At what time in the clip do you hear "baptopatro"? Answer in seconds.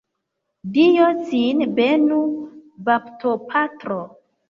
2.91-4.05